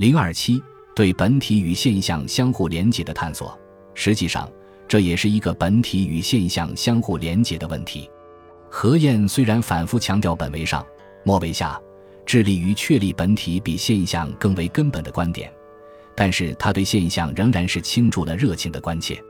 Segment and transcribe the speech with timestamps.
[0.00, 0.62] 零二七
[0.96, 3.54] 对本体与现象相互连结的探索，
[3.92, 4.50] 实际上
[4.88, 8.10] 这也是一个本体与现象相互连结的问题。
[8.70, 10.82] 何晏虽然反复强调本为上，
[11.22, 11.78] 末为下，
[12.24, 15.52] 致力于确立本体比现象更为根本的观点，
[16.14, 19.22] 但是他对现象仍然是倾注了热情的关切。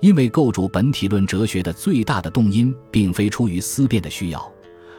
[0.00, 4.50] 因为构筑本体论哲学的最大的动因，并非出于思辨的需要，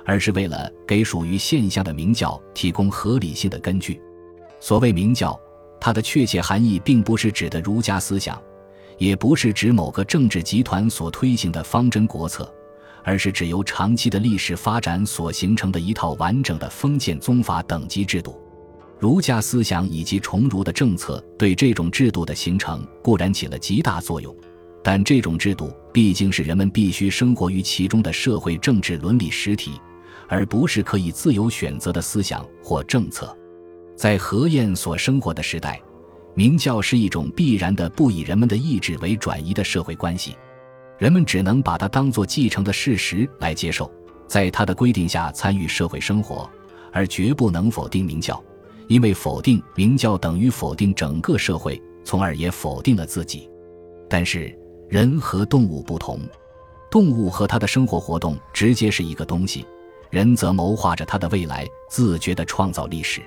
[0.06, 4.00] 而是为了给属于现象的明教提供合理性的根据。
[4.60, 5.40] 所谓明教，
[5.80, 8.42] 它的确切含义并不是指的儒家思想，
[8.98, 12.52] 也不是指某个政治集团所推行的方针国策，
[13.04, 18.42] 而是指由长期的历史发展所形成的一套完整的封建宗法等级制度。
[19.00, 24.36] 儒家思想以及崇儒的政策对这种制度的形成固然起了极大作用。
[24.84, 29.74] 但这种制度毕竟是人们必须生活于其中的社会政治伦理实体，
[30.28, 33.38] 而不是可以自由选择的思想或政策。
[33.98, 35.82] 在何晏所生活的时代，
[36.36, 40.38] 明教是一种必然的、不以人们的意志为转移的社会关系，
[41.00, 43.92] 人们只能把它当作继承的事实来接受，
[44.28, 46.48] 在他的规定下参与社会生活，
[46.94, 48.42] 而绝不能否定明教，
[48.88, 53.50] 因为否定明教等于否定整个社会，从而也否定了自己。
[54.08, 54.58] 但是。
[54.90, 56.22] 人和动物不同，
[56.90, 59.66] 动物和它的生活活动直接是一个东西，
[60.10, 63.22] 人则谋划着它的未来，自觉地创造历史。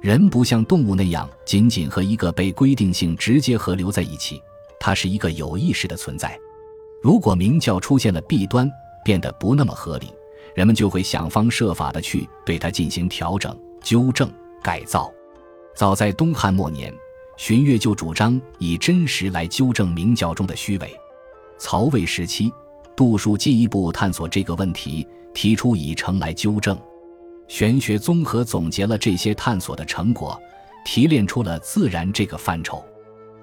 [0.00, 4.40] 人不像动物那样仅仅和一个被规定性直接合流在一起，
[4.78, 6.38] 它是一个有意识的存在。
[7.02, 8.70] 如果明教出现了弊端，
[9.04, 10.12] 变得不那么合理，
[10.54, 14.30] 人们就会想方设法地去对它进行调整、纠正、
[14.62, 15.12] 改造。
[15.74, 16.92] 早在东汉末年。
[17.36, 20.92] 荀悦就主张以真实来纠正明教中的虚伪。
[21.56, 22.52] 曹魏时期，
[22.96, 26.76] 杜叔进一步探索这个问题，提出以诚来纠正。
[27.48, 30.40] 玄学综合总结了这些探索的成果，
[30.84, 32.84] 提炼出了自然这个范畴。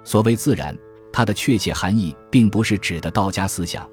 [0.03, 0.77] 所谓自然，
[1.11, 3.89] 它的确切含义并不是指的道家思想，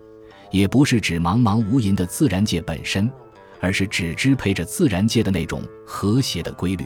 [0.50, 3.10] 也不是指茫茫无垠的自然界本身，
[3.58, 6.84] 而是指支配着自然界的那种和谐的规律。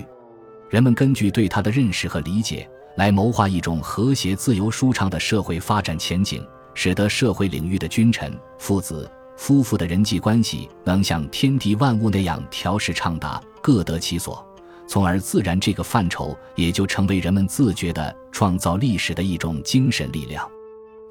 [0.71, 2.67] 人们根据对它的认识和理解。
[2.97, 6.43] 来谋划一种和谐、自由、舒畅的社会发展前景，
[6.73, 9.07] 使得社会领域的君臣、父子、
[9.37, 14.45] 夫妇的人际关系能像天地万物那样调试畅达，各得其所，
[14.87, 20.49] 从而自然这个范畴也就成为人们自觉的创造历史的一种精神力量。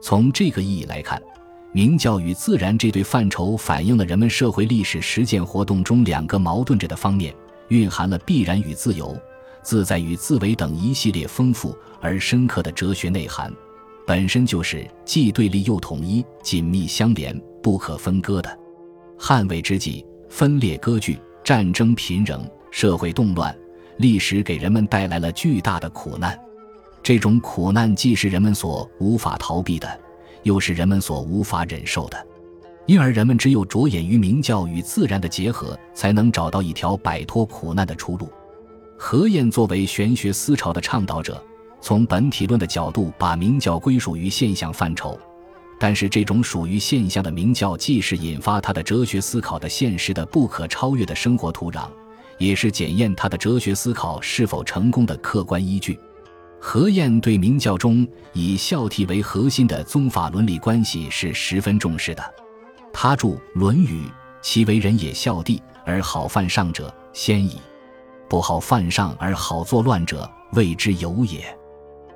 [0.01, 1.21] 从这个意义来看，
[1.71, 7.33] 明教与自然这对范畴反映了人们社会历史实践活动中两个矛盾着的方面，
[7.67, 9.15] 蕴含了必然与自由。
[9.61, 13.51] 自在与自为等一系列丰富而深刻的哲学内涵，
[14.05, 18.59] 本身就是既对立又统一、紧密相连、不可分割的。
[19.17, 23.57] 汉魏之际，分裂割据，战争频仍，社会动乱，
[23.97, 26.39] 历史给人们带来了巨大的苦难。
[27.01, 29.99] 这种苦难既是人们所无法逃避的，
[30.43, 32.27] 又是人们所无法忍受的。
[32.85, 38.29] 因而，人们只有着眼于明教与自然的结合，才能找到一条摆脱苦难的出路。
[38.95, 41.43] 何晏作为玄学思潮的倡导者，
[41.81, 45.19] 从本体论的角度把明教归属于现象范畴，
[45.79, 51.87] 但是这种属于现象的明教，既是引发他的哲学思考的现实的不可超越的生活土壤，
[52.37, 55.99] 也是检验他的哲学思考是否成功的客观依据。
[56.59, 62.23] 何晏对明教中以孝悌为核心的宗法伦理关系是十分重视的。
[62.91, 64.03] 他著《论语》，
[64.41, 67.59] 其为人也孝悌而好犯上者，先矣。
[68.27, 71.45] 不好犯上而好作乱者，谓之有也。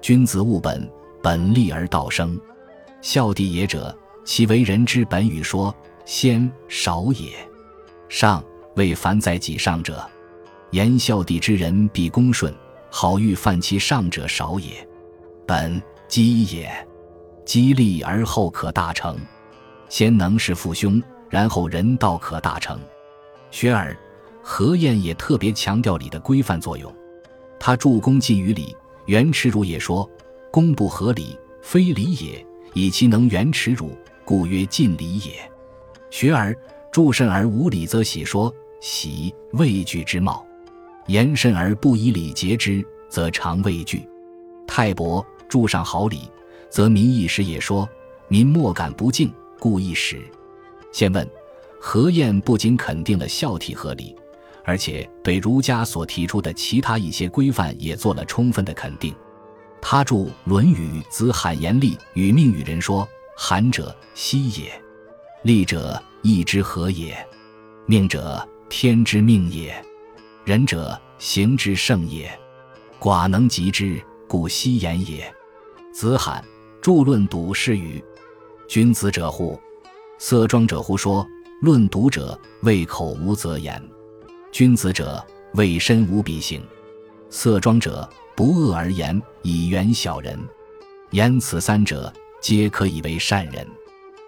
[0.01, 0.89] 君子务本，
[1.21, 2.39] 本立而道生。
[3.01, 5.73] 孝弟也者，其为人之本与说，
[6.05, 7.31] 先少也。
[8.07, 8.43] 上
[8.75, 10.07] 为凡在己上者，
[10.71, 12.53] 言孝弟之人必恭顺，
[12.89, 14.87] 好欲犯其上者少也。
[15.45, 16.87] 本积也，
[17.45, 19.17] 积利而后可大成。
[19.87, 22.79] 先能事父兄，然后人道可大成。
[23.51, 23.95] 学而。
[24.41, 26.91] 何晏也特别强调礼的规范作用，
[27.59, 28.75] 他助公尽于礼。
[29.05, 30.09] 袁迟如也说
[30.49, 32.43] ：“公不合礼，非礼也；
[32.73, 35.33] 以其能圆耻辱，故曰尽礼也。”
[36.11, 36.55] 学而
[36.91, 40.45] 助慎而无礼，则喜说：“喜畏惧之貌；
[41.07, 44.07] 言慎而不以礼节之，则常畏惧。”
[44.67, 46.29] 泰伯助上好礼，
[46.69, 47.87] 则民一时也说
[48.27, 50.21] ：“民莫敢不敬，故一时。”
[50.91, 51.27] 先问
[51.79, 54.15] 何晏不仅肯定了孝悌合礼。
[54.65, 59.15] 而且对儒家所提出的其他一些规范也做了充分的肯定。
[59.81, 60.15] 他著
[60.45, 64.71] 《论语》，子罕言立与命与人说：“罕者息也，
[65.43, 67.17] 立者义之和也，
[67.85, 69.73] 命者天之命也，
[70.43, 72.29] 仁者行之圣也。
[72.99, 75.33] 寡能及之，故惜言也。
[75.93, 76.43] 子罕
[76.81, 78.03] 著论笃是语。
[78.67, 79.59] 君子者乎？
[80.17, 80.97] 色庄者乎？
[80.97, 81.25] 说
[81.61, 83.81] 论笃者，谓口无则言；
[84.51, 86.61] 君子者，谓身无必行。
[87.29, 88.07] 色庄者，
[88.39, 90.39] 不恶而言，以远小人。
[91.11, 92.09] 言此三者，
[92.39, 93.67] 皆可以为善人。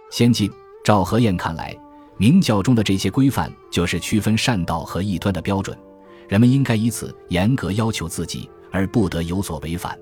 [0.10, 0.52] 先进
[0.84, 1.74] 赵和彦看来，
[2.18, 5.78] 明教中的这些规范，就是区分善道和异端的标准。
[6.28, 9.98] 人们应该以此严格要求自己，而不得有所违反。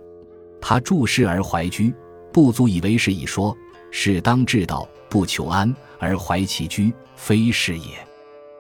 [0.60, 1.94] 他注释而怀居，
[2.34, 3.56] 不足以为是以说。
[3.92, 7.90] 是当治道，不求安而怀其居，非是也。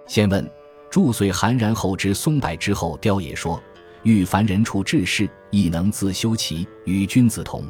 [0.06, 0.48] 先问
[0.92, 3.60] 注遂寒然后知松柏之后，凋也说：
[4.04, 7.64] 欲凡人处治事，亦能自修齐，与君子同。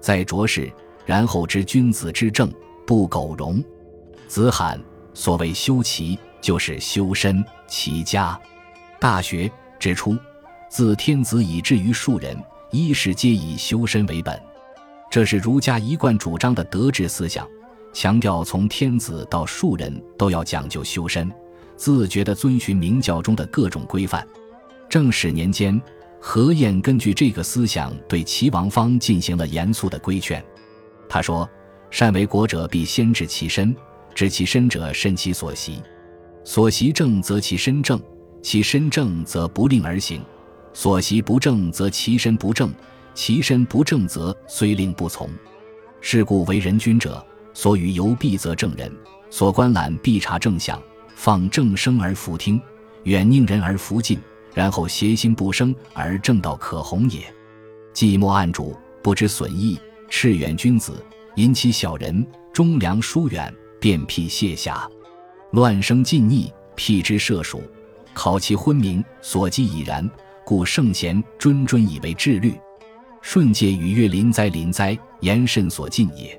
[0.00, 0.72] 在浊世，
[1.04, 2.52] 然后知君子之正，
[2.86, 3.62] 不苟容。
[4.26, 4.80] 子罕
[5.12, 8.38] 所谓修齐，就是修身齐家。
[9.00, 10.16] 大学指出，
[10.70, 12.36] 自天子以至于庶人，
[12.70, 14.40] 一事皆以修身为本。
[15.10, 17.46] 这是儒家一贯主张的德治思想，
[17.92, 21.30] 强调从天子到庶人都要讲究修身，
[21.76, 24.26] 自觉地遵循明教中的各种规范。
[24.88, 25.78] 正始年间，
[26.18, 30.42] 何晏根据这个思想对齐王方进行了严肃的规劝。
[31.08, 31.48] 他说
[31.90, 33.74] ：“善为国者，必先治其身；
[34.14, 35.82] 治其身者，慎其所习。
[36.42, 37.98] 所习正，则其身正；
[38.42, 40.20] 其身正，则不令而行；
[40.72, 42.72] 所习不正，则其身不正。”
[43.14, 45.28] 其身不正则虽令不从，
[46.00, 47.20] 是故为人君者，
[47.52, 48.92] 所与犹必则正人，
[49.28, 50.80] 所观览必察正相，
[51.16, 52.62] 放正声而弗听，
[53.02, 54.20] 远宁人而弗近，
[54.58, 57.20] 然后邪心不生而正道可弘也。
[57.94, 59.78] 寂寞暗主，不知损益，
[60.08, 61.00] 赤远君子，
[61.36, 64.90] 引起小人，忠良疏远，便辟卸下，
[65.52, 67.62] 乱生尽逆，辟之涉蜀，
[68.12, 70.10] 考其昏明，所记已然，
[70.44, 72.52] 故圣贤谆谆以为治律。
[73.22, 74.98] 舜戒与曰：“临哉，临哉！
[75.20, 76.36] 言甚所禁也。”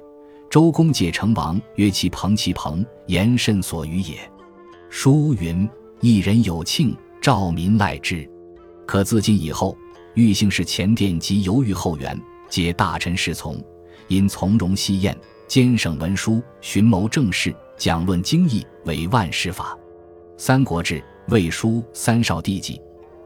[0.52, 4.18] 周公解成王曰：“其朋，其朋，言甚所与也。”
[4.92, 5.70] 书云
[6.02, 8.30] ：“一人有庆，赵民赖之。”
[8.86, 9.78] 可自今以后，
[10.16, 12.20] 欲姓氏前殿及犹豫后园，
[12.50, 13.64] 皆大臣侍从，
[14.08, 15.16] 因从容西宴，
[15.48, 19.78] 兼省文书，寻谋政事，讲论经义，为万世法。
[20.42, 20.96] 《三国志·
[21.28, 22.76] 魏书·三少帝纪》，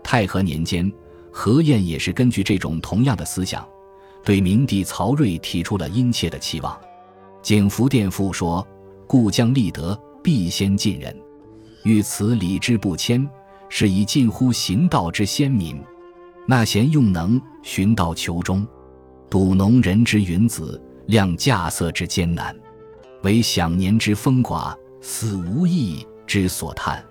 [0.03, 0.91] 太和年间。
[1.35, 3.67] 何晏也是根据这种同样的思想，
[4.23, 6.79] 对明帝曹睿提出了殷切的期望。
[7.41, 8.65] 景福殿赋说
[9.07, 11.15] ：“故将立德，必先近人。
[11.83, 13.27] 欲此礼之不谦，
[13.75, 15.81] 是以近乎行道之先民。
[16.45, 18.67] 纳贤用能，寻道求忠，
[19.31, 22.55] 笃农人之云子，量稼穑之艰难，
[23.23, 27.03] 为享年之风寡，死无益之所叹。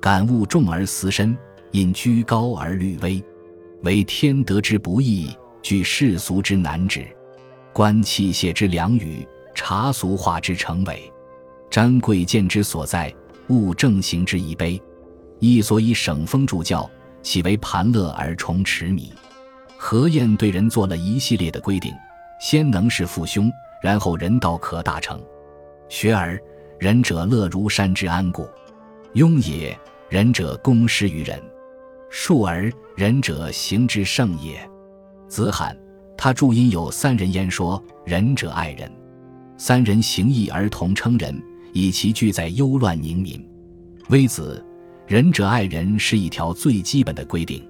[0.00, 1.36] 感物重而思深，
[1.72, 3.20] 隐居高而虑微。”
[3.82, 5.28] 为天德之不易，
[5.60, 7.02] 具世俗之难止；
[7.72, 9.26] 观器械之良语，
[9.56, 11.10] 察俗化之成伪；
[11.68, 13.12] 瞻贵贱之所在，
[13.48, 14.80] 悟正行之以卑。
[15.38, 16.88] 亦所以省风助教，
[17.22, 19.12] 岂为盘乐而重持迷？
[19.76, 21.92] 何晏对人做了一系列的规定：
[22.40, 23.50] 先能事父兄，
[23.82, 25.20] 然后人道可大成。
[25.88, 26.40] 学而
[26.78, 28.44] 仁者乐如山之安固；
[29.14, 29.78] 庸也，
[30.08, 31.40] 仁者公施于人。
[32.08, 34.58] 述而仁者行之圣也。
[35.28, 35.76] 子罕
[36.16, 38.90] 他注音有三人焉说仁者爱人，
[39.58, 41.40] 三人行义而同称仁，
[41.72, 43.44] 以其聚在忧乱宁民。
[44.08, 44.64] 微子
[45.06, 47.64] 仁者爱人是一条最基本的规定。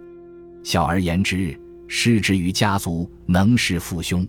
[0.63, 4.27] 小而言之，失之于家族，能事父兄；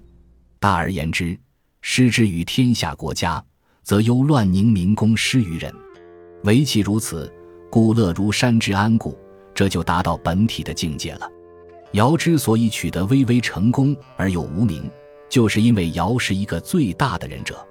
[0.59, 1.37] 大而言之，
[1.81, 3.41] 失之于天下国家，
[3.81, 5.73] 则忧乱宁民，公失于人。
[6.43, 7.33] 唯其如此，
[7.71, 9.17] 故乐如山之安固。
[9.55, 11.27] 这就达到本体的境界了。
[11.93, 14.83] 尧之所以取得微微成功而又无名，
[15.29, 17.65] 就是因为尧是一个最大的仁者。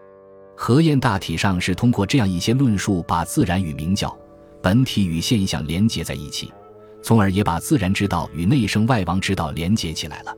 [0.57, 4.19] 何晏大体上是通过这样一些论述，把自然与明教、
[4.67, 6.53] 本体与现象连结在一起，
[7.01, 10.37] 从而也把自然之道与内生外王之道连结起来了。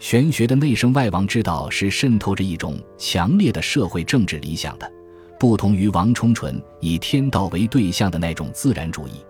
[0.00, 4.92] 玄学的内生外王之道是渗透着一种强烈的社会政治理想的，
[5.38, 9.24] 不同于王充纯以天道为对象的那种自然主义。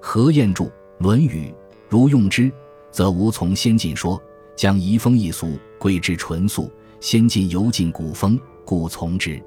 [0.00, 0.64] 何晏注。
[0.98, 1.54] 《论语》
[1.88, 2.50] 如用之，
[2.90, 4.20] 则无从先进说，
[4.56, 9.40] 将移风易俗归之纯素；先进犹尽古风，故从之。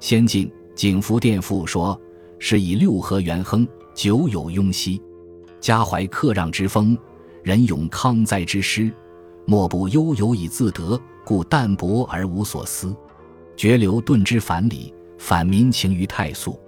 [0.00, 2.00] 先进景福殿赋说
[2.46, 5.00] ：“是以六合元亨，久有雍熙，
[5.62, 6.94] 家怀克让之风，
[7.42, 8.92] 人永康哉之师，
[9.46, 12.94] 莫不悠游以自得，故淡泊而无所思，
[13.56, 16.60] 绝流遁之反礼，反民情于太素。”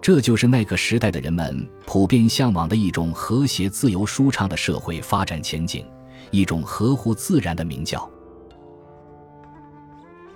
[0.00, 5.84] 这就是那个时代的人们普遍向往的一种和谐、自由、舒畅的社会发展前景，
[6.30, 8.08] 一种合乎自然的鸣叫。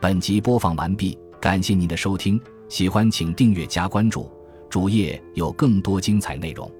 [0.01, 4.29] 本集播放完毕，感谢您的收听，喜欢请订阅加关注，
[4.71, 6.71] 主页有更多精彩内容。